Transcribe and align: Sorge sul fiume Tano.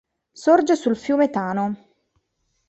Sorge 0.33 0.75
sul 0.75 0.95
fiume 0.95 1.29
Tano. 1.29 1.75